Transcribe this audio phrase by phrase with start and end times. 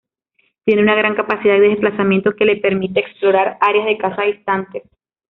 [0.65, 4.81] Tiene una gran capacidad de desplazamiento que le permite explorar áreas de caza distantes.